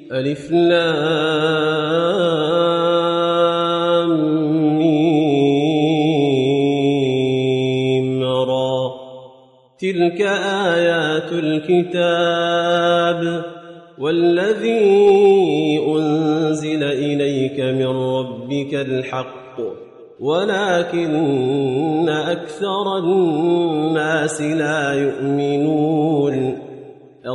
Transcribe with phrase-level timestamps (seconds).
[0.00, 1.82] ألف لام
[8.22, 8.94] را.
[9.78, 10.20] تلك
[10.72, 13.20] آيات الكتاب
[13.98, 19.60] والذي أنزل إليك من ربك الحق
[20.20, 26.47] ولكن أكثر الناس لا يؤمنون.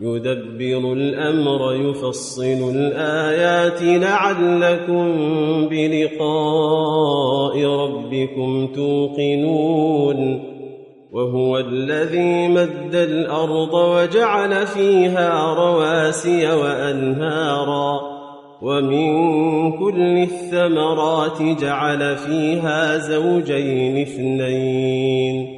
[0.00, 3.82] يدبر الأمر يفصل الآيات.
[3.82, 5.12] لعلكم
[5.68, 10.44] بلقاء ربكم توقنون.
[11.12, 18.00] وهو الذي مد الأرض وجعل فيها رواسي وأنهارا.
[18.62, 19.08] ومن
[19.72, 25.57] كل الثمرات جعل فيها زوجين اثنين.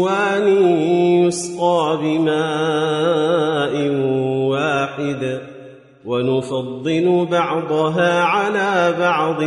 [6.41, 9.39] ونفضل بعضها على بعض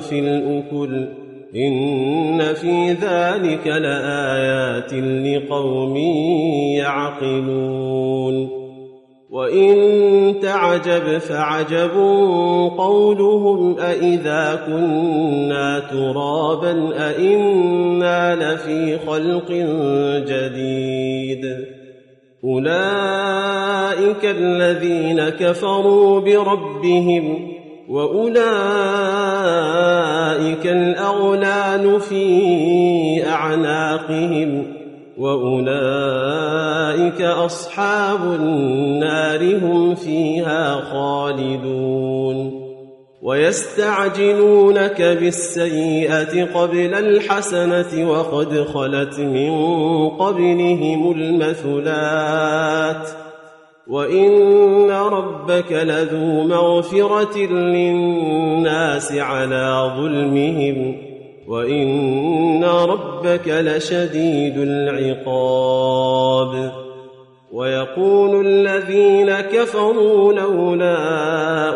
[0.00, 1.08] في الأكل.
[1.56, 5.96] إن في ذلك لآيات لقوم
[6.76, 8.48] يعقلون.
[9.30, 9.74] وإن
[10.42, 11.90] تعجب فعجب
[12.78, 19.52] قولهم أإذا كنا ترابا أإنا لفي خلق
[20.28, 21.75] جديد.
[22.46, 27.52] أولئك الذين كفروا بربهم
[27.88, 28.36] وأولئك
[30.66, 34.66] الأغلال في أعناقهم
[35.18, 35.62] وأولئك
[37.22, 42.55] أصحاب النار هم فيها خالدون
[43.26, 49.50] ويستعجلونك بالسيئة قبل الحسنة وقد خلت من
[50.08, 53.08] قبلهم المثلات
[53.86, 60.96] وإن ربك لذو مغفرة للناس على ظلمهم
[61.48, 66.06] وإن ربك لشديد العقاب
[67.52, 70.98] ويقول الذين كفروا لولا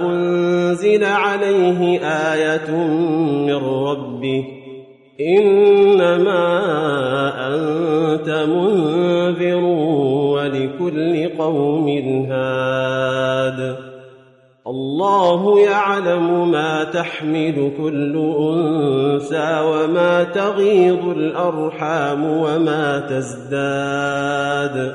[0.06, 2.70] أنزل عليه آية
[3.46, 4.44] من ربه
[5.20, 6.48] إنما
[7.48, 9.64] أنت منذر
[10.34, 11.88] ولكل قوم
[12.30, 13.76] هاد.
[14.66, 24.94] الله يعلم ما تحمل كل أنثى وما تغيض الأرحام وما تزداد.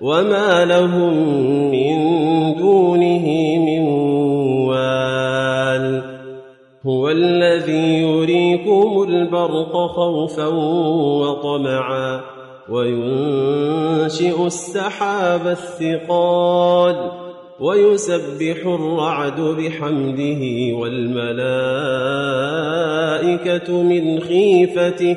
[0.00, 1.14] وما لهم
[1.70, 1.96] من
[2.54, 3.26] دونه
[3.58, 3.88] من
[4.68, 6.02] وال
[6.86, 10.46] هو الذي يريكم البرق خوفا
[11.20, 12.20] وطمعا
[12.70, 17.10] وينشئ السحاب الثقال
[17.60, 20.42] ويسبح الرعد بحمده
[20.78, 21.42] والملائكة
[23.82, 25.16] من خيفته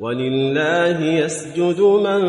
[0.00, 2.20] ولله يسجد من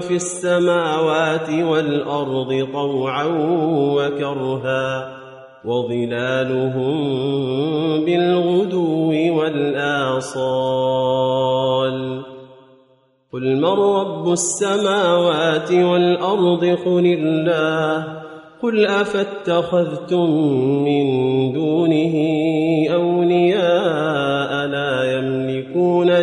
[0.00, 3.24] في السماوات والأرض طوعا
[3.96, 5.18] وكرها
[5.64, 6.98] وظلالهم
[8.04, 10.68] بالغدو والآصال
[13.32, 18.18] قل من رب السماوات والأرض قل الله
[18.62, 20.30] قل أفاتخذتم
[20.84, 21.06] من
[21.52, 22.14] دونه
[22.94, 26.22] أولياء لا يملكون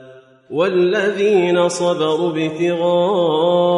[0.51, 3.71] والذين صبروا ابتغاء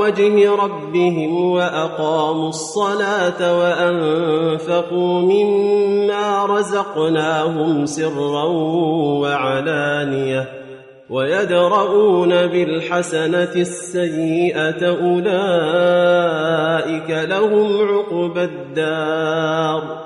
[0.00, 8.44] وجه ربهم وأقاموا الصلاة وأنفقوا مما رزقناهم سرا
[9.20, 10.48] وعلانية
[11.10, 16.30] ويدرؤون بالحسنة السيئة أولئك
[17.10, 20.05] لهم عقبى الدار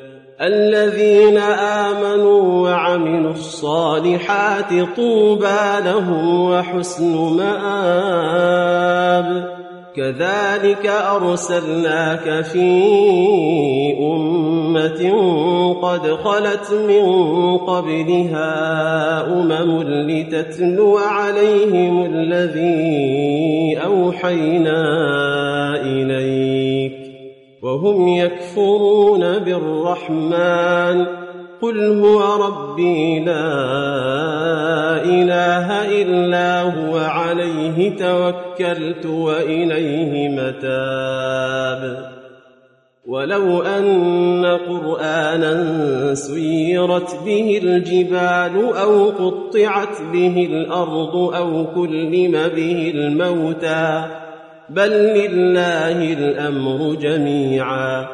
[0.41, 9.01] الذين آمنوا وعملوا الصالحات طوبى لهم وحسن مآب.
[9.95, 12.83] كذلك أرسلناك في
[14.01, 15.13] أمة
[15.81, 17.07] قد خلت من
[17.57, 18.53] قبلها
[19.33, 25.40] أمم لتتلو عليهم الذي أوحينا إليك
[27.81, 31.05] وهم يكفرون بالرحمن.
[31.61, 33.53] قل هو ربي لا
[35.05, 42.11] إله إلا هو عليه توكلت وإليه متاب.
[43.07, 45.55] ولو أن قرآنا
[46.13, 54.05] سيرت به الجبال أو قطعت به الأرض أو كلم به الموتى
[54.75, 58.07] بل لله الأمر جميعا.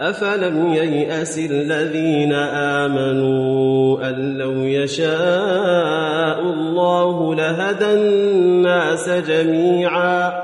[0.00, 10.43] أفلم ييأس الذين آمنوا أن لو يشاء الله لهدى الناس جميعا.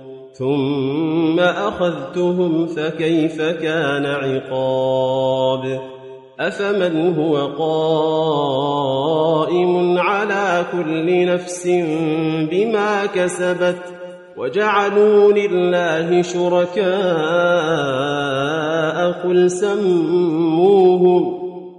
[0.41, 5.81] ثم أخذتهم فكيف كان عقاب؟
[6.39, 7.37] أفمن هو
[9.47, 11.67] قائم على كل نفس
[12.51, 13.77] بما كسبت
[14.37, 16.91] وجعلوا لله شركاء
[19.11, 21.40] قل سموهم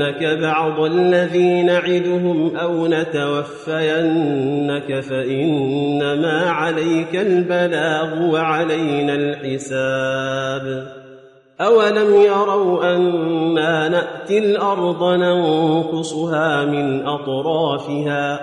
[0.00, 4.20] نرينك بعض الذي نعدهم أو نتوفينك
[5.00, 10.86] فانما عليك البلاغ وعلينا الحساب
[11.60, 18.40] اولم يروا أنا ناتي الأرض ننقصها من اطرافها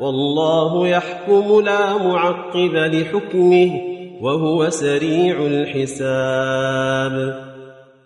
[0.00, 3.80] والله يحكم لا معقب لحكمه
[4.20, 7.10] وهو سريع الحساب